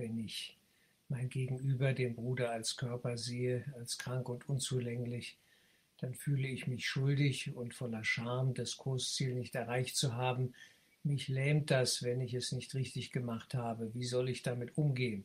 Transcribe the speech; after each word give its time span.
wenn 0.00 0.18
ich 0.18 0.56
mein 1.08 1.28
Gegenüber, 1.28 1.92
den 1.92 2.14
Bruder, 2.14 2.50
als 2.50 2.76
Körper 2.76 3.18
sehe, 3.18 3.64
als 3.76 3.98
krank 3.98 4.28
und 4.28 4.48
unzulänglich, 4.48 5.36
dann 5.98 6.14
fühle 6.14 6.48
ich 6.48 6.66
mich 6.66 6.88
schuldig 6.88 7.54
und 7.54 7.74
voller 7.74 8.02
Scham, 8.02 8.54
das 8.54 8.78
Kursziel 8.78 9.34
nicht 9.34 9.54
erreicht 9.54 9.96
zu 9.96 10.14
haben. 10.14 10.54
Mich 11.02 11.28
lähmt 11.28 11.70
das, 11.70 12.02
wenn 12.02 12.20
ich 12.20 12.32
es 12.34 12.52
nicht 12.52 12.74
richtig 12.74 13.12
gemacht 13.12 13.54
habe. 13.54 13.94
Wie 13.94 14.04
soll 14.04 14.30
ich 14.30 14.42
damit 14.42 14.78
umgehen? 14.78 15.24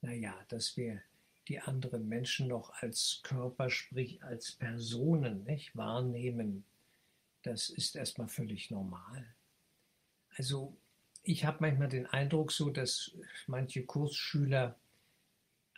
Naja, 0.00 0.34
dass 0.48 0.76
wir 0.76 1.00
die 1.46 1.60
anderen 1.60 2.08
Menschen 2.08 2.48
noch 2.48 2.70
als 2.82 3.20
Körper, 3.22 3.70
sprich 3.70 4.22
als 4.24 4.52
Personen 4.52 5.44
nicht, 5.44 5.76
wahrnehmen, 5.76 6.64
das 7.42 7.70
ist 7.70 7.94
erstmal 7.94 8.28
völlig 8.28 8.70
normal. 8.70 9.26
Also 10.36 10.76
ich 11.22 11.44
habe 11.44 11.58
manchmal 11.60 11.88
den 11.88 12.06
Eindruck 12.06 12.52
so, 12.52 12.70
dass 12.70 13.12
manche 13.46 13.84
Kursschüler 13.84 14.78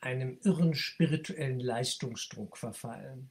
einem 0.00 0.38
irren 0.42 0.74
spirituellen 0.74 1.60
Leistungsdruck 1.60 2.56
verfallen 2.56 3.30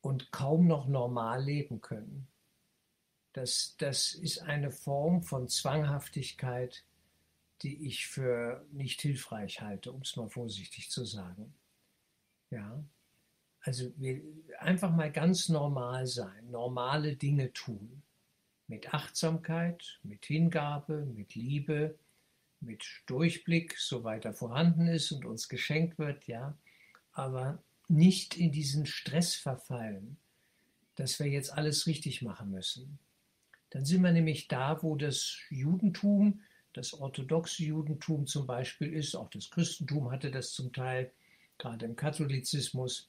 und 0.00 0.30
kaum 0.32 0.66
noch 0.66 0.86
normal 0.86 1.44
leben 1.44 1.80
können. 1.80 2.28
Das, 3.32 3.76
das 3.78 4.14
ist 4.14 4.38
eine 4.42 4.70
Form 4.70 5.22
von 5.22 5.48
Zwanghaftigkeit, 5.48 6.84
die 7.62 7.86
ich 7.86 8.06
für 8.06 8.64
nicht 8.72 9.00
hilfreich 9.00 9.60
halte, 9.60 9.92
um 9.92 10.02
es 10.02 10.16
mal 10.16 10.28
vorsichtig 10.28 10.90
zu 10.90 11.04
sagen. 11.04 11.54
Ja, 12.50 12.82
also 13.60 13.92
einfach 14.60 14.94
mal 14.94 15.12
ganz 15.12 15.48
normal 15.48 16.06
sein, 16.06 16.50
normale 16.50 17.16
Dinge 17.16 17.52
tun, 17.52 18.02
mit 18.68 18.94
Achtsamkeit, 18.94 19.98
mit 20.02 20.26
Hingabe, 20.26 21.06
mit 21.06 21.34
Liebe, 21.34 21.98
mit 22.60 22.84
Durchblick, 23.06 23.76
soweit 23.78 24.24
er 24.24 24.34
vorhanden 24.34 24.86
ist 24.86 25.10
und 25.10 25.24
uns 25.24 25.48
geschenkt 25.48 25.98
wird, 25.98 26.26
ja, 26.26 26.56
aber 27.12 27.62
nicht 27.88 28.36
in 28.36 28.52
diesen 28.52 28.86
Stress 28.86 29.34
verfallen, 29.34 30.18
dass 30.96 31.18
wir 31.18 31.26
jetzt 31.26 31.52
alles 31.52 31.86
richtig 31.86 32.22
machen 32.22 32.50
müssen. 32.50 32.98
Dann 33.70 33.84
sind 33.84 34.02
wir 34.02 34.12
nämlich 34.12 34.48
da, 34.48 34.82
wo 34.82 34.96
das 34.96 35.38
Judentum, 35.50 36.42
das 36.72 36.92
orthodoxe 36.94 37.64
Judentum 37.64 38.26
zum 38.26 38.46
Beispiel 38.46 38.92
ist, 38.92 39.14
auch 39.14 39.30
das 39.30 39.50
Christentum 39.50 40.10
hatte 40.10 40.30
das 40.30 40.52
zum 40.52 40.72
Teil, 40.72 41.10
gerade 41.56 41.86
im 41.86 41.96
Katholizismus, 41.96 43.08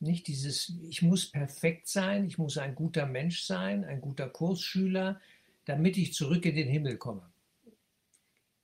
nicht 0.00 0.26
dieses, 0.26 0.72
ich 0.88 1.02
muss 1.02 1.30
perfekt 1.30 1.88
sein, 1.88 2.26
ich 2.26 2.38
muss 2.38 2.58
ein 2.58 2.74
guter 2.74 3.06
Mensch 3.06 3.42
sein, 3.42 3.84
ein 3.84 4.00
guter 4.00 4.28
Kursschüler, 4.28 5.20
damit 5.64 5.96
ich 5.96 6.12
zurück 6.12 6.44
in 6.44 6.56
den 6.56 6.68
Himmel 6.68 6.96
komme. 6.96 7.28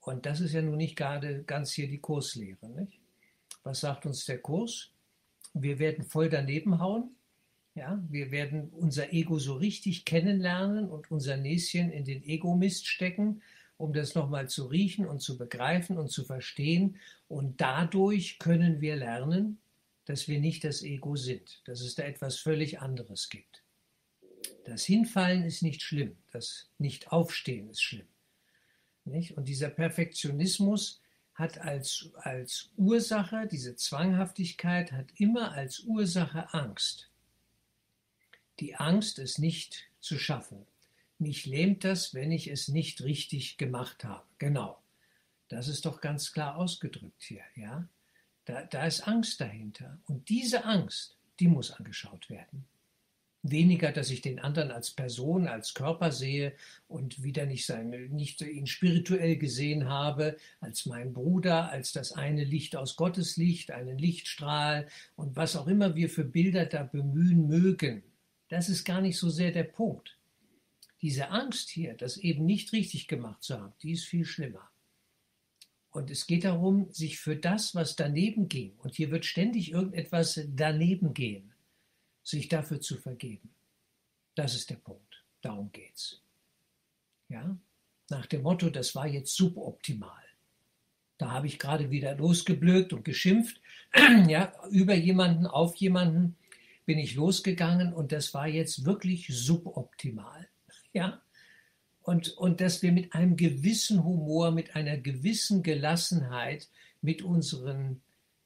Und 0.01 0.27
das 0.27 0.41
ist 0.41 0.53
ja 0.53 0.63
nun 0.63 0.77
nicht 0.77 0.97
gerade 0.97 1.43
ganz 1.45 1.73
hier 1.73 1.89
die 1.89 2.01
Kurslehre. 2.01 2.69
Nicht? 2.69 3.01
Was 3.63 3.81
sagt 3.81 4.05
uns 4.05 4.25
der 4.25 4.39
Kurs? 4.39 4.91
Wir 5.55 5.79
werden 5.79 6.05
voll 6.05 6.29
daneben 6.29 6.81
hauen. 6.81 7.15
Ja, 7.75 8.03
wir 8.11 8.31
werden 8.31 8.69
unser 8.71 9.13
Ego 9.15 9.39
so 9.39 9.55
richtig 9.55 10.05
kennenlernen 10.05 10.91
und 10.91 11.11
unser 11.11 11.39
Näschen 11.39 11.91
in 11.91 12.05
den 12.05 12.23
Ego-Mist 12.23 12.87
stecken, 12.87 13.41
um 13.79 13.95
das 13.95 14.15
nochmal 14.15 14.49
zu 14.49 14.67
riechen 14.67 15.07
und 15.07 15.23
zu 15.23 15.39
begreifen 15.39 15.97
und 15.97 16.11
zu 16.11 16.25
verstehen. 16.25 16.97
Und 17.29 17.61
dadurch 17.63 18.39
können 18.39 18.83
wir 18.83 18.97
lernen, 18.97 19.62
dass 20.05 20.29
wir 20.29 20.41
nicht 20.41 20.65
das 20.65 20.83
Ego 20.83 21.17
sind, 21.17 21.63
dass 21.65 21.81
es 21.81 21.95
da 21.95 22.03
etwas 22.03 22.39
völlig 22.39 22.81
anderes 22.81 23.29
gibt. 23.29 23.63
Das 24.65 24.85
Hinfallen 24.85 25.45
ist 25.45 25.63
nicht 25.63 25.83
schlimm, 25.83 26.17
das 26.31 26.71
Nicht-Aufstehen 26.79 27.69
ist 27.69 27.83
schlimm. 27.83 28.09
Nicht? 29.05 29.37
Und 29.37 29.49
dieser 29.49 29.69
Perfektionismus 29.69 31.01
hat 31.35 31.59
als, 31.59 32.11
als 32.17 32.71
Ursache, 32.77 33.49
diese 33.51 33.75
Zwanghaftigkeit 33.75 34.93
hat 34.93 35.13
immer 35.17 35.53
als 35.53 35.81
Ursache 35.81 36.53
Angst. 36.55 37.11
Die 38.61 38.77
Angst, 38.77 39.19
es 39.19 39.39
nicht 39.39 39.91
zu 40.01 40.19
schaffen. 40.19 40.67
Mich 41.19 41.47
lähmt 41.47 41.85
das, 41.85 42.15
wenn 42.15 42.33
ich 42.33 42.49
es 42.49 42.69
nicht 42.69 43.03
richtig 43.03 43.57
gemacht 43.57 44.05
habe. 44.05 44.27
Genau. 44.39 44.83
Das 45.49 45.69
ist 45.69 45.85
doch 45.87 46.01
ganz 46.01 46.33
klar 46.33 46.57
ausgedrückt 46.57 47.23
hier, 47.23 47.43
ja? 47.57 47.89
Da, 48.45 48.63
da 48.65 48.87
ist 48.87 49.07
Angst 49.07 49.41
dahinter. 49.41 49.99
Und 50.07 50.29
diese 50.29 50.65
Angst, 50.65 51.17
die 51.39 51.49
muss 51.49 51.71
angeschaut 51.71 52.29
werden. 52.31 52.65
Weniger, 53.45 53.91
dass 53.91 54.11
ich 54.11 54.21
den 54.21 54.39
anderen 54.39 54.71
als 54.71 54.93
Person, 54.93 55.49
als 55.49 55.75
Körper 55.75 56.13
sehe 56.13 56.55
und 56.87 57.25
wieder 57.25 57.45
nicht, 57.45 57.67
seine, 57.67 57.99
nicht 58.09 58.41
ihn 58.41 58.69
spirituell 58.69 59.37
gesehen 59.37 59.89
habe, 59.89 60.37
als 60.61 60.87
mein 60.87 61.13
Bruder, 61.13 61.69
als 61.71 61.91
das 61.91 62.13
eine 62.13 62.45
Licht 62.45 62.77
aus 62.77 62.95
Gottes 62.95 63.37
Licht, 63.37 63.73
einen 63.73 63.99
Lichtstrahl 63.99 64.87
und 65.17 65.35
was 65.35 65.57
auch 65.57 65.67
immer 65.67 65.97
wir 65.97 66.09
für 66.09 66.25
Bilder 66.25 66.67
da 66.67 66.85
bemühen 66.85 67.49
mögen. 67.49 68.05
Das 68.49 68.69
ist 68.69 68.85
gar 68.85 69.01
nicht 69.01 69.19
so 69.19 69.29
sehr 69.29 69.51
der 69.51 69.65
Punkt. 69.65 70.17
Diese 71.01 71.31
Angst 71.31 71.69
hier, 71.69 71.95
das 71.95 72.17
eben 72.19 72.47
nicht 72.47 72.73
richtig 72.73 73.09
gemacht 73.09 73.43
zu 73.43 73.59
haben, 73.59 73.73
die 73.83 73.93
ist 73.93 74.05
viel 74.05 74.25
schlimmer. 74.25 74.71
Und 75.93 76.11
es 76.11 76.27
geht 76.27 76.45
darum, 76.45 76.91
sich 76.91 77.19
für 77.19 77.37
das, 77.37 77.75
was 77.75 77.97
daneben 77.97 78.49
ging, 78.49 78.75
und 78.79 78.95
hier 78.95 79.11
wird 79.11 79.27
ständig 79.27 79.73
irgendetwas 79.73 80.41
daneben 80.49 81.13
gehen, 81.13 81.53
sich 82.25 82.49
dafür 82.49 82.81
zu 82.81 82.97
vergeben. 82.97 83.55
Das 84.35 84.55
ist 84.55 84.71
der 84.71 84.77
Punkt. 84.77 85.23
Darum 85.43 85.71
geht's. 85.71 86.23
Ja? 87.29 87.57
Nach 88.09 88.27
dem 88.27 88.43
Motto, 88.43 88.71
das 88.71 88.95
war 88.95 89.07
jetzt 89.07 89.37
suboptimal. 89.37 90.23
Da 91.19 91.31
habe 91.31 91.47
ich 91.47 91.59
gerade 91.59 91.91
wieder 91.91 92.17
losgeblökt 92.17 92.95
und 92.95 93.05
geschimpft. 93.05 93.61
ja, 94.29 94.53
über 94.71 94.95
jemanden, 94.95 95.47
auf 95.47 95.77
jemanden 95.77 96.37
bin 96.87 96.99
ich 96.99 97.15
losgegangen 97.15 97.93
und 97.93 98.13
das 98.13 98.33
war 98.33 98.49
jetzt 98.49 98.87
wirklich 98.87 99.29
suboptimal. 99.29 100.49
Ja? 100.95 101.21
Und, 102.03 102.37
und 102.37 102.61
dass 102.61 102.83
wir 102.83 102.93
mit 102.93 103.15
einem 103.15 103.37
gewissen 103.37 104.05
Humor, 104.05 104.51
mit 104.51 104.75
einer 104.75 104.97
gewissen 104.99 105.63
Gelassenheit 105.63 106.69
mit 107.01 107.23
unseren 107.23 108.01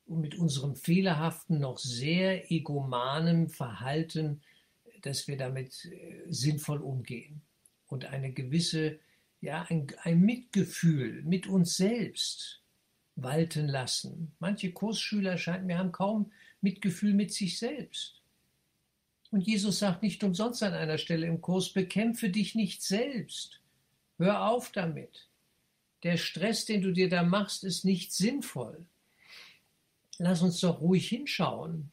mit 0.09 0.37
unserem 0.37 0.77
fehlerhaften, 0.77 1.59
noch 1.59 1.79
sehr 1.79 2.51
egomanen 2.51 3.49
Verhalten, 3.49 4.41
dass 5.03 5.29
wir 5.29 5.37
damit 5.37 5.85
äh, 5.87 6.23
sinnvoll 6.29 6.81
umgehen 6.81 7.43
und 7.89 8.07
eine 8.07 8.33
gewisse, 8.33 8.99
ja, 9.41 9.67
ein, 9.69 9.87
ein 10.03 10.21
Mitgefühl 10.21 11.23
mit 11.23 11.47
uns 11.47 11.77
selbst 11.77 12.63
walten 13.17 13.67
lassen. 13.67 14.33
Manche 14.39 14.73
Kursschüler 14.73 15.39
scheinen 15.39 15.67
mir 15.67 15.79
haben 15.79 15.93
kaum 15.93 16.33
Mitgefühl 16.61 17.15
mit 17.15 17.33
sich 17.33 17.59
selbst. 17.59 18.16
Und 19.31 19.41
Jesus 19.41 19.81
sagt 19.81 20.03
nicht 20.03 20.23
umsonst 20.23 20.63
an 20.63 20.75
einer 20.75 20.99
Stelle 20.99 21.27
im 21.27 21.41
Kurs, 21.41 21.73
bekämpfe 21.73 22.31
dich 22.31 22.55
nicht 22.55 22.83
selbst. 22.83 23.61
Hör 24.19 24.49
auf 24.49 24.71
damit. 24.73 25.29
Der 26.03 26.17
Stress, 26.17 26.65
den 26.65 26.83
du 26.83 26.93
dir 26.93 27.09
da 27.09 27.23
machst, 27.23 27.65
ist 27.65 27.85
nicht 27.85 28.13
sinnvoll 28.13 28.87
lass 30.19 30.43
uns 30.43 30.61
doch 30.61 30.81
ruhig 30.81 31.09
hinschauen 31.09 31.91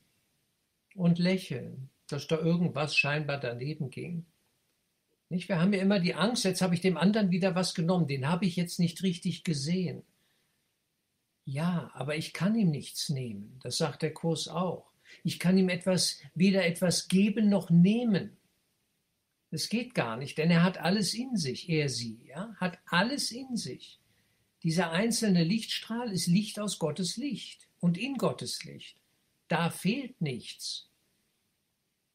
und 0.96 1.20
lächeln, 1.20 1.90
dass 2.08 2.28
da 2.28 2.38
irgendwas 2.38 2.96
scheinbar 2.96 3.40
daneben 3.40 3.90
ging. 3.90 4.26
Nicht? 5.30 5.50
Wir 5.50 5.60
haben 5.60 5.74
ja 5.74 5.82
immer 5.82 6.00
die 6.00 6.14
Angst, 6.14 6.46
jetzt 6.46 6.62
habe 6.62 6.76
ich 6.76 6.82
dem 6.82 6.98
anderen 6.98 7.32
wieder 7.32 7.56
was 7.56 7.74
genommen, 7.74 8.08
den 8.08 8.28
habe 8.28 8.46
ich 8.46 8.56
jetzt 8.56 8.80
nicht 8.80 9.02
richtig 9.04 9.44
gesehen. 9.44 10.04
Ja, 11.46 11.92
aber 11.94 12.16
ich 12.16 12.34
kann 12.34 12.56
ihm 12.56 12.70
nichts 12.70 13.10
nehmen, 13.10 13.60
das 13.64 13.78
sagt 13.78 14.02
der 14.02 14.14
Kurs 14.14 14.48
auch. 14.48 14.93
Ich 15.24 15.40
kann 15.40 15.58
ihm 15.58 15.70
etwas, 15.70 16.20
weder 16.36 16.66
etwas 16.66 17.08
geben 17.08 17.50
noch 17.50 17.70
nehmen. 17.70 18.38
Das 19.52 19.70
geht 19.70 19.94
gar 19.94 20.18
nicht, 20.18 20.38
denn 20.38 20.50
er 20.50 20.64
hat 20.64 20.80
alles 20.80 21.14
in 21.14 21.38
sich, 21.38 21.70
er, 21.70 21.88
sie, 21.88 22.20
ja, 22.26 22.56
hat 22.56 22.80
alles 22.86 23.32
in 23.32 23.56
sich. 23.56 24.00
Dieser 24.64 24.92
einzelne 24.92 25.44
Lichtstrahl 25.44 26.12
ist 26.12 26.28
Licht 26.28 26.60
aus 26.60 26.80
Gottes 26.80 27.18
Licht 27.18 27.68
und 27.80 27.98
in 27.98 28.16
Gottes 28.16 28.64
Licht. 28.64 28.98
Da 29.48 29.70
fehlt 29.70 30.20
nichts. 30.22 30.90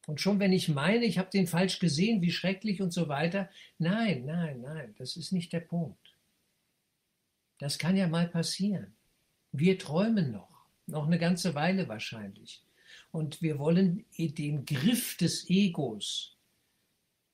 Und 0.07 0.19
schon 0.19 0.39
wenn 0.39 0.51
ich 0.51 0.67
meine, 0.67 1.05
ich 1.05 1.19
habe 1.19 1.29
den 1.29 1.45
falsch 1.45 1.77
gesehen, 1.77 2.21
wie 2.23 2.31
schrecklich 2.31 2.81
und 2.81 2.91
so 2.91 3.07
weiter, 3.07 3.49
nein, 3.77 4.25
nein, 4.25 4.61
nein, 4.61 4.95
das 4.97 5.15
ist 5.15 5.31
nicht 5.31 5.53
der 5.53 5.59
Punkt. 5.59 6.15
Das 7.59 7.77
kann 7.77 7.95
ja 7.95 8.07
mal 8.07 8.27
passieren. 8.27 8.95
Wir 9.51 9.77
träumen 9.77 10.31
noch, 10.31 10.65
noch 10.87 11.05
eine 11.05 11.19
ganze 11.19 11.53
Weile 11.53 11.87
wahrscheinlich. 11.87 12.63
Und 13.11 13.41
wir 13.41 13.57
wollen 13.57 14.05
den 14.17 14.65
Griff 14.65 15.17
des 15.17 15.49
Egos, 15.49 16.37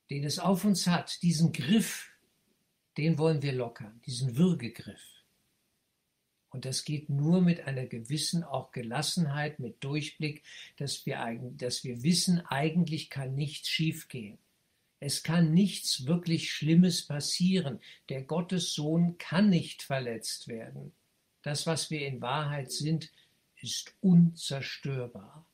den 0.09 0.23
es 0.23 0.39
auf 0.39 0.63
uns 0.63 0.87
hat, 0.87 1.21
diesen 1.21 1.51
Griff, 1.51 2.11
den 2.97 3.17
wollen 3.17 3.41
wir 3.41 3.53
lockern, 3.53 4.01
diesen 4.05 4.37
Würgegriff. 4.37 5.01
Und 6.49 6.63
das 6.63 6.85
geht 6.85 7.09
nur 7.09 7.41
mit 7.41 7.67
einer 7.67 7.85
gewissen 7.85 8.45
auch 8.45 8.71
Gelassenheit, 8.71 9.59
mit 9.59 9.83
Durchblick, 9.83 10.41
dass 10.77 11.05
wir, 11.05 11.37
dass 11.57 11.83
wir 11.83 12.01
wissen, 12.03 12.39
eigentlich 12.45 13.09
kann 13.09 13.35
nichts 13.35 13.67
schiefgehen. 13.67 14.37
Es 15.01 15.23
kann 15.23 15.53
nichts 15.53 16.05
wirklich 16.05 16.53
Schlimmes 16.53 17.05
passieren. 17.05 17.81
Der 18.07 18.23
Gottessohn 18.23 19.17
kann 19.17 19.49
nicht 19.49 19.83
verletzt 19.83 20.47
werden. 20.47 20.93
Das, 21.41 21.67
was 21.67 21.91
wir 21.91 22.07
in 22.07 22.21
Wahrheit 22.21 22.71
sind, 22.71 23.11
ist 23.57 23.93
unzerstörbar. 23.99 25.45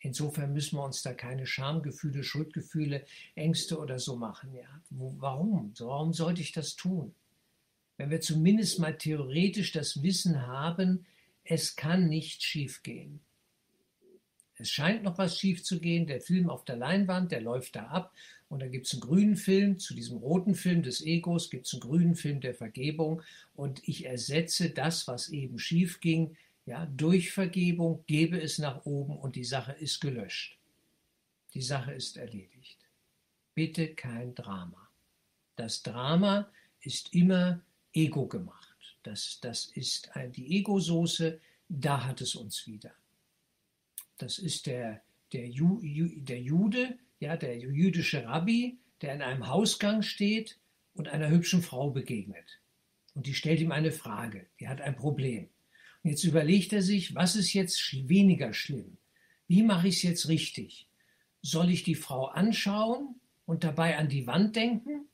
Insofern 0.00 0.52
müssen 0.52 0.76
wir 0.76 0.84
uns 0.84 1.02
da 1.02 1.12
keine 1.12 1.46
Schamgefühle, 1.46 2.24
Schuldgefühle, 2.24 3.04
Ängste 3.34 3.78
oder 3.78 3.98
so 3.98 4.16
machen. 4.16 4.54
Ja, 4.54 4.80
warum? 4.90 5.72
Warum 5.78 6.14
sollte 6.14 6.40
ich 6.40 6.52
das 6.52 6.74
tun? 6.74 7.14
Wenn 7.98 8.10
wir 8.10 8.22
zumindest 8.22 8.78
mal 8.78 8.96
theoretisch 8.96 9.72
das 9.72 10.02
Wissen 10.02 10.46
haben, 10.46 11.04
es 11.44 11.76
kann 11.76 12.08
nicht 12.08 12.42
schiefgehen. 12.42 13.20
Es 14.56 14.70
scheint 14.70 15.02
noch 15.02 15.18
was 15.18 15.38
schief 15.38 15.64
zu 15.64 15.80
gehen. 15.80 16.06
Der 16.06 16.20
Film 16.20 16.48
auf 16.48 16.64
der 16.64 16.76
Leinwand, 16.76 17.30
der 17.32 17.42
läuft 17.42 17.76
da 17.76 17.86
ab. 17.86 18.14
Und 18.48 18.60
da 18.60 18.68
gibt 18.68 18.86
es 18.86 18.92
einen 18.92 19.02
grünen 19.02 19.36
Film. 19.36 19.78
Zu 19.78 19.94
diesem 19.94 20.16
roten 20.16 20.54
Film 20.54 20.82
des 20.82 21.02
Egos 21.02 21.50
gibt 21.50 21.66
es 21.66 21.74
einen 21.74 21.80
grünen 21.80 22.14
Film 22.14 22.40
der 22.40 22.54
Vergebung. 22.54 23.22
Und 23.54 23.86
ich 23.86 24.06
ersetze 24.06 24.70
das, 24.70 25.06
was 25.06 25.28
eben 25.28 25.58
schief 25.58 26.00
ging, 26.00 26.36
ja, 26.66 26.86
durch 26.86 27.32
Vergebung 27.32 28.04
gebe 28.06 28.40
es 28.40 28.58
nach 28.58 28.84
oben 28.84 29.16
und 29.16 29.36
die 29.36 29.44
Sache 29.44 29.72
ist 29.72 30.00
gelöscht. 30.00 30.58
Die 31.54 31.62
Sache 31.62 31.92
ist 31.92 32.16
erledigt. 32.16 32.78
Bitte 33.54 33.94
kein 33.94 34.34
Drama. 34.34 34.88
Das 35.56 35.82
Drama 35.82 36.50
ist 36.80 37.12
immer 37.12 37.60
Ego 37.92 38.26
gemacht. 38.26 38.68
Das, 39.02 39.38
das 39.40 39.66
ist 39.66 40.10
die 40.36 40.58
Ego-Soße, 40.58 41.40
da 41.68 42.04
hat 42.04 42.20
es 42.20 42.34
uns 42.34 42.66
wieder. 42.66 42.92
Das 44.18 44.38
ist 44.38 44.66
der, 44.66 45.02
der, 45.32 45.48
Ju, 45.48 45.80
der 45.82 46.40
Jude, 46.40 46.98
ja, 47.20 47.36
der 47.36 47.58
jüdische 47.58 48.24
Rabbi, 48.24 48.78
der 49.00 49.14
in 49.14 49.22
einem 49.22 49.48
Hausgang 49.48 50.02
steht 50.02 50.58
und 50.94 51.08
einer 51.08 51.30
hübschen 51.30 51.62
Frau 51.62 51.90
begegnet. 51.90 52.60
Und 53.14 53.26
die 53.26 53.34
stellt 53.34 53.60
ihm 53.60 53.72
eine 53.72 53.92
Frage, 53.92 54.46
die 54.60 54.68
hat 54.68 54.80
ein 54.80 54.96
Problem. 54.96 55.48
Jetzt 56.02 56.24
überlegt 56.24 56.72
er 56.72 56.82
sich, 56.82 57.14
was 57.14 57.36
ist 57.36 57.52
jetzt 57.52 58.08
weniger 58.08 58.54
schlimm? 58.54 58.96
Wie 59.48 59.62
mache 59.62 59.88
ich 59.88 59.96
es 59.96 60.02
jetzt 60.02 60.28
richtig? 60.28 60.88
Soll 61.42 61.70
ich 61.70 61.82
die 61.82 61.94
Frau 61.94 62.26
anschauen 62.26 63.20
und 63.46 63.64
dabei 63.64 63.98
an 63.98 64.08
die 64.08 64.26
Wand 64.26 64.56
denken? 64.56 65.08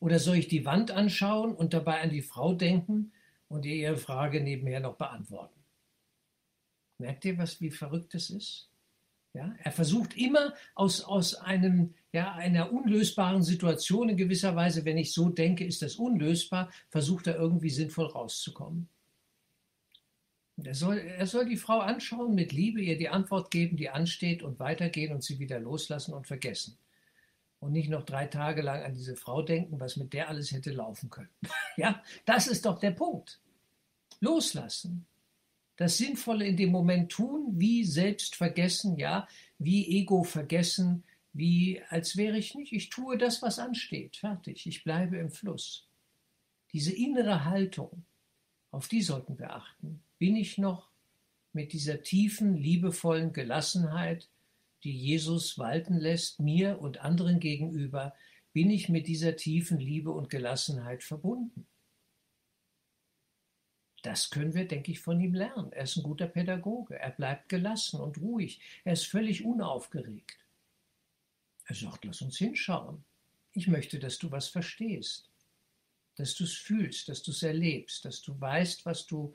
Oder 0.00 0.18
soll 0.18 0.36
ich 0.36 0.48
die 0.48 0.64
Wand 0.64 0.90
anschauen 0.90 1.54
und 1.54 1.74
dabei 1.74 2.00
an 2.00 2.10
die 2.10 2.22
Frau 2.22 2.54
denken 2.54 3.12
und 3.48 3.64
ihr 3.64 3.76
ihre 3.76 3.96
Frage 3.96 4.40
nebenher 4.40 4.80
noch 4.80 4.96
beantworten? 4.96 5.60
Merkt 6.98 7.24
ihr, 7.24 7.38
was 7.38 7.60
wie 7.60 7.70
verrückt 7.70 8.14
es 8.14 8.30
ist? 8.30 8.68
Ja, 9.34 9.54
er 9.62 9.72
versucht 9.72 10.16
immer 10.16 10.54
aus, 10.74 11.02
aus 11.04 11.34
einem, 11.34 11.94
ja, 12.10 12.32
einer 12.32 12.72
unlösbaren 12.72 13.42
Situation 13.42 14.08
in 14.08 14.16
gewisser 14.16 14.56
Weise, 14.56 14.86
wenn 14.86 14.96
ich 14.96 15.12
so 15.12 15.28
denke, 15.28 15.64
ist 15.66 15.82
das 15.82 15.96
unlösbar, 15.96 16.70
versucht 16.88 17.26
er 17.26 17.36
irgendwie 17.36 17.68
sinnvoll 17.68 18.06
rauszukommen. 18.06 18.88
Er 20.64 20.74
soll, 20.74 20.98
er 20.98 21.26
soll 21.26 21.46
die 21.46 21.58
Frau 21.58 21.80
anschauen, 21.80 22.34
mit 22.34 22.52
Liebe 22.52 22.80
ihr 22.80 22.96
die 22.96 23.10
Antwort 23.10 23.50
geben, 23.50 23.76
die 23.76 23.90
ansteht 23.90 24.42
und 24.42 24.58
weitergehen 24.58 25.12
und 25.12 25.22
sie 25.22 25.38
wieder 25.38 25.60
loslassen 25.60 26.14
und 26.14 26.26
vergessen. 26.26 26.78
Und 27.58 27.72
nicht 27.72 27.90
noch 27.90 28.04
drei 28.04 28.26
Tage 28.26 28.62
lang 28.62 28.82
an 28.82 28.94
diese 28.94 29.16
Frau 29.16 29.42
denken, 29.42 29.80
was 29.80 29.96
mit 29.96 30.12
der 30.12 30.28
alles 30.28 30.52
hätte 30.52 30.72
laufen 30.72 31.10
können. 31.10 31.30
ja, 31.76 32.02
das 32.24 32.46
ist 32.46 32.64
doch 32.64 32.78
der 32.78 32.92
Punkt. 32.92 33.40
Loslassen. 34.20 35.06
Das 35.76 35.98
Sinnvolle 35.98 36.46
in 36.46 36.56
dem 36.56 36.70
Moment 36.70 37.12
tun, 37.12 37.52
wie 37.58 37.84
selbst 37.84 38.34
vergessen, 38.34 38.96
ja, 38.96 39.28
wie 39.58 39.98
Ego 39.98 40.22
vergessen, 40.22 41.04
wie 41.34 41.82
als 41.90 42.16
wäre 42.16 42.38
ich 42.38 42.54
nicht. 42.54 42.72
Ich 42.72 42.88
tue 42.88 43.18
das, 43.18 43.42
was 43.42 43.58
ansteht. 43.58 44.16
Fertig. 44.16 44.66
Ich 44.66 44.84
bleibe 44.84 45.18
im 45.18 45.30
Fluss. 45.30 45.86
Diese 46.72 46.94
innere 46.94 47.44
Haltung, 47.44 48.06
auf 48.70 48.88
die 48.88 49.02
sollten 49.02 49.38
wir 49.38 49.54
achten. 49.54 50.02
Bin 50.18 50.36
ich 50.36 50.58
noch 50.58 50.90
mit 51.52 51.72
dieser 51.72 52.02
tiefen, 52.02 52.56
liebevollen 52.56 53.32
Gelassenheit, 53.32 54.28
die 54.84 54.92
Jesus 54.92 55.58
walten 55.58 55.96
lässt, 55.96 56.40
mir 56.40 56.80
und 56.80 56.98
anderen 56.98 57.40
gegenüber, 57.40 58.14
bin 58.52 58.70
ich 58.70 58.88
mit 58.88 59.06
dieser 59.06 59.36
tiefen 59.36 59.78
Liebe 59.78 60.10
und 60.10 60.30
Gelassenheit 60.30 61.02
verbunden? 61.02 61.66
Das 64.02 64.30
können 64.30 64.54
wir, 64.54 64.68
denke 64.68 64.92
ich, 64.92 65.00
von 65.00 65.20
ihm 65.20 65.34
lernen. 65.34 65.72
Er 65.72 65.84
ist 65.84 65.96
ein 65.96 66.02
guter 66.02 66.28
Pädagoge. 66.28 66.98
Er 66.98 67.10
bleibt 67.10 67.48
gelassen 67.48 68.00
und 68.00 68.18
ruhig. 68.18 68.60
Er 68.84 68.92
ist 68.92 69.06
völlig 69.06 69.44
unaufgeregt. 69.44 70.38
Er 71.64 71.74
sagt, 71.74 72.04
lass 72.04 72.22
uns 72.22 72.38
hinschauen. 72.38 73.04
Ich 73.52 73.66
möchte, 73.66 73.98
dass 73.98 74.18
du 74.18 74.30
was 74.30 74.48
verstehst 74.48 75.28
dass 76.16 76.34
du 76.34 76.44
es 76.44 76.54
fühlst, 76.54 77.08
dass 77.08 77.22
du 77.22 77.30
es 77.30 77.42
erlebst, 77.42 78.04
dass 78.04 78.22
du 78.22 78.38
weißt, 78.40 78.84
was 78.84 79.06
du 79.06 79.34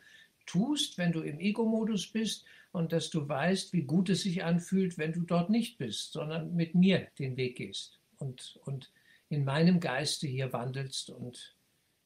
tust, 0.51 0.97
wenn 0.97 1.11
du 1.11 1.21
im 1.21 1.39
Ego-Modus 1.39 2.07
bist 2.07 2.45
und 2.71 2.91
dass 2.91 3.09
du 3.09 3.27
weißt, 3.27 3.73
wie 3.73 3.83
gut 3.83 4.09
es 4.09 4.21
sich 4.21 4.43
anfühlt, 4.43 4.97
wenn 4.97 5.13
du 5.13 5.21
dort 5.21 5.49
nicht 5.49 5.77
bist, 5.77 6.13
sondern 6.13 6.55
mit 6.55 6.75
mir 6.75 7.07
den 7.19 7.37
Weg 7.37 7.57
gehst 7.57 7.99
und, 8.17 8.59
und 8.65 8.91
in 9.29 9.45
meinem 9.45 9.79
Geiste 9.79 10.27
hier 10.27 10.53
wandelst 10.53 11.09
und 11.09 11.55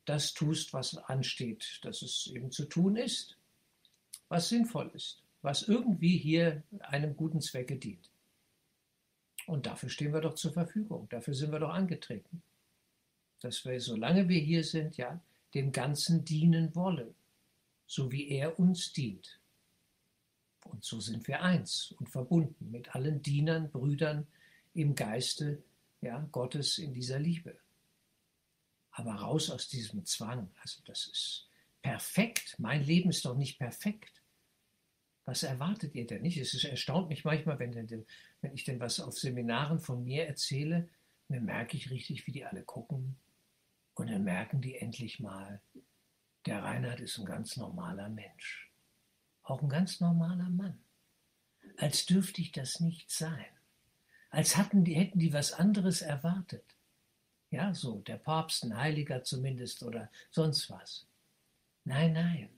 das 0.05 0.33
tust, 0.33 0.73
was 0.73 0.97
ansteht, 0.97 1.79
dass 1.81 2.01
es 2.01 2.31
eben 2.33 2.51
zu 2.51 2.65
tun 2.65 2.95
ist, 2.95 3.37
was 4.29 4.49
sinnvoll 4.49 4.91
ist, 4.93 5.23
was 5.41 5.63
irgendwie 5.63 6.17
hier 6.17 6.63
einem 6.79 7.15
guten 7.15 7.41
Zwecke 7.41 7.77
dient. 7.77 8.09
Und 9.47 9.65
dafür 9.65 9.89
stehen 9.89 10.13
wir 10.13 10.21
doch 10.21 10.35
zur 10.35 10.53
Verfügung, 10.53 11.07
dafür 11.09 11.33
sind 11.33 11.51
wir 11.51 11.59
doch 11.59 11.73
angetreten 11.73 12.41
dass 13.45 13.65
wir, 13.65 13.79
solange 13.79 14.27
wir 14.27 14.39
hier 14.39 14.63
sind, 14.63 14.97
ja, 14.97 15.19
dem 15.53 15.71
Ganzen 15.71 16.25
dienen 16.25 16.75
wollen, 16.75 17.13
so 17.87 18.11
wie 18.11 18.29
er 18.29 18.59
uns 18.59 18.93
dient. 18.93 19.39
Und 20.65 20.83
so 20.83 20.99
sind 20.99 21.27
wir 21.27 21.41
eins 21.41 21.91
und 21.99 22.09
verbunden 22.09 22.71
mit 22.71 22.95
allen 22.95 23.21
Dienern, 23.21 23.71
Brüdern 23.71 24.27
im 24.73 24.95
Geiste 24.95 25.63
ja, 26.01 26.19
Gottes 26.31 26.77
in 26.77 26.93
dieser 26.93 27.19
Liebe. 27.19 27.57
Aber 28.91 29.13
raus 29.13 29.49
aus 29.49 29.67
diesem 29.67 30.05
Zwang, 30.05 30.49
also 30.61 30.81
das 30.85 31.07
ist 31.07 31.49
perfekt. 31.81 32.55
Mein 32.57 32.83
Leben 32.83 33.09
ist 33.09 33.25
doch 33.25 33.35
nicht 33.35 33.59
perfekt. 33.59 34.23
Was 35.25 35.43
erwartet 35.43 35.95
ihr 35.95 36.05
denn 36.05 36.21
nicht? 36.21 36.37
Es 36.37 36.63
erstaunt 36.63 37.09
mich 37.09 37.25
manchmal, 37.25 37.59
wenn, 37.59 37.73
wenn 38.41 38.53
ich 38.53 38.63
denn 38.63 38.79
was 38.79 38.99
auf 38.99 39.17
Seminaren 39.17 39.79
von 39.79 40.03
mir 40.03 40.27
erzähle, 40.27 40.87
dann 41.27 41.45
merke 41.45 41.77
ich 41.77 41.89
richtig, 41.89 42.27
wie 42.27 42.31
die 42.31 42.45
alle 42.45 42.63
gucken. 42.63 43.17
Und 43.95 44.09
dann 44.09 44.23
merken 44.23 44.61
die 44.61 44.75
endlich 44.75 45.19
mal, 45.19 45.61
der 46.45 46.63
Reinhard 46.63 46.99
ist 46.99 47.17
ein 47.17 47.25
ganz 47.25 47.57
normaler 47.57 48.09
Mensch. 48.09 48.71
Auch 49.43 49.61
ein 49.61 49.69
ganz 49.69 49.99
normaler 49.99 50.49
Mann. 50.49 50.79
Als 51.77 52.05
dürfte 52.05 52.41
ich 52.41 52.51
das 52.51 52.79
nicht 52.79 53.11
sein. 53.11 53.45
Als 54.29 54.57
hatten 54.57 54.83
die, 54.83 54.95
hätten 54.95 55.19
die 55.19 55.33
was 55.33 55.53
anderes 55.53 56.01
erwartet. 56.01 56.75
Ja, 57.51 57.73
so, 57.73 57.99
der 58.01 58.17
Papst, 58.17 58.63
ein 58.63 58.75
Heiliger 58.75 59.23
zumindest 59.23 59.83
oder 59.83 60.11
sonst 60.31 60.69
was. 60.69 61.07
Nein, 61.83 62.13
nein. 62.13 62.49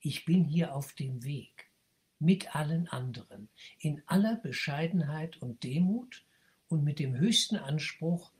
Ich 0.00 0.24
bin 0.24 0.44
hier 0.44 0.74
auf 0.74 0.92
dem 0.94 1.24
Weg. 1.24 1.70
Mit 2.18 2.54
allen 2.54 2.88
anderen. 2.88 3.48
In 3.78 4.02
aller 4.06 4.36
Bescheidenheit 4.36 5.36
und 5.42 5.64
Demut 5.64 6.24
und 6.68 6.84
mit 6.84 6.98
dem 6.98 7.16
höchsten 7.16 7.56
Anspruch 7.56 8.32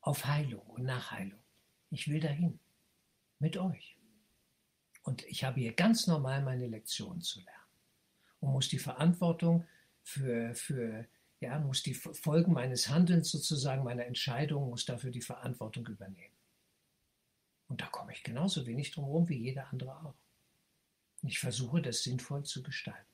auf 0.00 0.26
Heilung 0.26 0.66
und 0.66 0.84
Nachheilung. 0.84 1.40
Ich 1.90 2.08
will 2.08 2.20
dahin. 2.20 2.58
Mit 3.38 3.56
euch. 3.56 3.95
Und 5.06 5.24
ich 5.26 5.44
habe 5.44 5.60
hier 5.60 5.72
ganz 5.72 6.08
normal 6.08 6.42
meine 6.42 6.66
Lektionen 6.66 7.22
zu 7.22 7.38
lernen. 7.38 7.70
Und 8.40 8.50
muss 8.50 8.68
die 8.68 8.80
Verantwortung 8.80 9.64
für, 10.02 10.52
für 10.56 11.06
ja, 11.38 11.60
muss 11.60 11.84
die 11.84 11.94
Folgen 11.94 12.52
meines 12.52 12.88
Handelns 12.88 13.30
sozusagen, 13.30 13.84
meiner 13.84 14.04
Entscheidung, 14.04 14.68
muss 14.68 14.84
dafür 14.84 15.12
die 15.12 15.20
Verantwortung 15.20 15.86
übernehmen. 15.86 16.34
Und 17.68 17.80
da 17.80 17.86
komme 17.86 18.12
ich 18.12 18.24
genauso 18.24 18.66
wenig 18.66 18.90
drum 18.90 19.04
herum 19.04 19.28
wie 19.28 19.38
jeder 19.38 19.68
andere 19.70 19.96
auch. 19.96 20.14
Und 21.22 21.28
ich 21.28 21.38
versuche, 21.38 21.80
das 21.80 22.02
sinnvoll 22.02 22.44
zu 22.44 22.64
gestalten. 22.64 23.06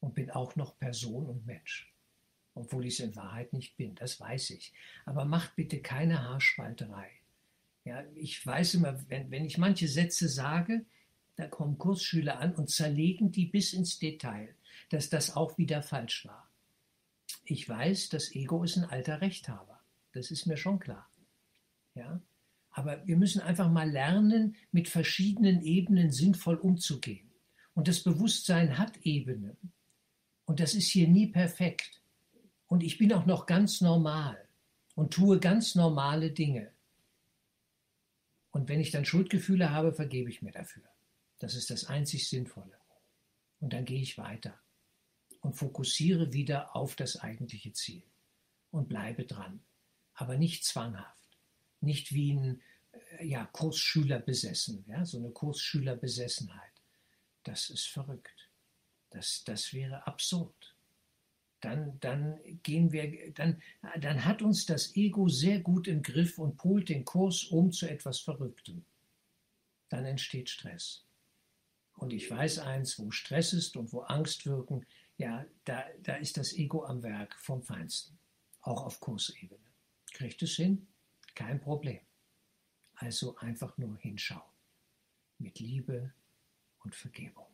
Und 0.00 0.14
bin 0.14 0.32
auch 0.32 0.56
noch 0.56 0.76
Person 0.76 1.26
und 1.26 1.46
Mensch. 1.46 1.94
Obwohl 2.54 2.86
ich 2.86 2.94
es 2.94 3.00
in 3.00 3.14
Wahrheit 3.14 3.52
nicht 3.52 3.76
bin, 3.76 3.94
das 3.94 4.18
weiß 4.18 4.50
ich. 4.50 4.72
Aber 5.04 5.24
macht 5.24 5.54
bitte 5.54 5.80
keine 5.80 6.20
Haarspalterei. 6.22 7.12
Ja, 7.84 8.02
ich 8.14 8.44
weiß 8.44 8.74
immer, 8.74 8.98
wenn, 9.08 9.30
wenn 9.30 9.44
ich 9.44 9.58
manche 9.58 9.88
Sätze 9.88 10.28
sage, 10.28 10.86
da 11.36 11.46
kommen 11.46 11.78
Kursschüler 11.78 12.38
an 12.38 12.54
und 12.54 12.70
zerlegen 12.70 13.30
die 13.30 13.46
bis 13.46 13.72
ins 13.72 13.98
Detail, 13.98 14.54
dass 14.90 15.10
das 15.10 15.36
auch 15.36 15.58
wieder 15.58 15.82
falsch 15.82 16.26
war. 16.26 16.50
Ich 17.44 17.68
weiß, 17.68 18.08
das 18.08 18.34
Ego 18.34 18.64
ist 18.64 18.76
ein 18.76 18.84
alter 18.84 19.20
Rechthaber. 19.20 19.80
Das 20.12 20.30
ist 20.30 20.46
mir 20.46 20.56
schon 20.56 20.78
klar. 20.78 21.10
Ja? 21.94 22.20
Aber 22.70 23.06
wir 23.06 23.16
müssen 23.16 23.40
einfach 23.40 23.70
mal 23.70 23.90
lernen, 23.90 24.56
mit 24.72 24.88
verschiedenen 24.88 25.62
Ebenen 25.62 26.10
sinnvoll 26.10 26.56
umzugehen. 26.56 27.30
Und 27.74 27.88
das 27.88 28.02
Bewusstsein 28.02 28.78
hat 28.78 28.96
Ebenen. 29.02 29.56
Und 30.46 30.60
das 30.60 30.74
ist 30.74 30.88
hier 30.88 31.08
nie 31.08 31.26
perfekt. 31.26 32.02
Und 32.66 32.82
ich 32.82 32.98
bin 32.98 33.12
auch 33.12 33.26
noch 33.26 33.46
ganz 33.46 33.80
normal 33.80 34.36
und 34.94 35.12
tue 35.12 35.38
ganz 35.38 35.74
normale 35.74 36.30
Dinge. 36.30 36.73
Und 38.54 38.68
wenn 38.68 38.78
ich 38.78 38.92
dann 38.92 39.04
Schuldgefühle 39.04 39.70
habe, 39.70 39.92
vergebe 39.92 40.30
ich 40.30 40.40
mir 40.40 40.52
dafür. 40.52 40.84
Das 41.40 41.56
ist 41.56 41.70
das 41.70 41.86
einzig 41.86 42.28
Sinnvolle. 42.28 42.78
Und 43.58 43.72
dann 43.72 43.84
gehe 43.84 44.00
ich 44.00 44.16
weiter 44.16 44.60
und 45.40 45.54
fokussiere 45.54 46.32
wieder 46.32 46.76
auf 46.76 46.94
das 46.94 47.16
eigentliche 47.16 47.72
Ziel 47.72 48.04
und 48.70 48.88
bleibe 48.88 49.24
dran. 49.24 49.64
Aber 50.14 50.38
nicht 50.38 50.64
zwanghaft, 50.64 51.36
nicht 51.80 52.14
wie 52.14 52.32
ein 52.32 52.62
äh, 52.92 53.26
ja, 53.26 53.44
Kursschüler 53.46 54.20
besessen, 54.20 54.84
ja, 54.86 55.04
so 55.04 55.18
eine 55.18 55.32
Kursschülerbesessenheit. 55.32 56.80
Das 57.42 57.70
ist 57.70 57.88
verrückt. 57.88 58.50
Das, 59.10 59.42
das 59.44 59.72
wäre 59.72 60.06
absurd. 60.06 60.73
Dann, 61.64 61.98
dann 62.00 62.38
gehen 62.62 62.92
wir, 62.92 63.32
dann, 63.32 63.62
dann 63.98 64.26
hat 64.26 64.42
uns 64.42 64.66
das 64.66 64.94
Ego 64.96 65.28
sehr 65.28 65.60
gut 65.60 65.88
im 65.88 66.02
Griff 66.02 66.38
und 66.38 66.58
polt 66.58 66.90
den 66.90 67.06
Kurs 67.06 67.44
um 67.44 67.72
zu 67.72 67.88
etwas 67.88 68.20
Verrücktem. 68.20 68.84
Dann 69.88 70.04
entsteht 70.04 70.50
Stress. 70.50 71.06
Und 71.94 72.12
ich 72.12 72.30
weiß 72.30 72.58
eins, 72.58 72.98
wo 72.98 73.10
Stress 73.10 73.54
ist 73.54 73.78
und 73.78 73.94
wo 73.94 74.00
Angst 74.00 74.44
wirken, 74.44 74.84
ja, 75.16 75.46
da, 75.64 75.86
da 76.02 76.16
ist 76.16 76.36
das 76.36 76.52
Ego 76.52 76.84
am 76.84 77.02
Werk 77.02 77.34
vom 77.40 77.62
Feinsten, 77.62 78.18
auch 78.60 78.84
auf 78.84 79.00
Kursebene. 79.00 79.56
Kriegt 80.12 80.42
es 80.42 80.56
hin? 80.56 80.86
Kein 81.34 81.62
Problem. 81.62 82.00
Also 82.96 83.36
einfach 83.36 83.78
nur 83.78 83.96
hinschauen. 83.96 84.42
Mit 85.38 85.60
Liebe 85.60 86.12
und 86.80 86.94
Vergebung. 86.94 87.53